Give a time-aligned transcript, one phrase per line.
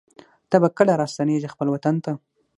[0.49, 2.11] ته به کله راستنېږې خپل وطن ته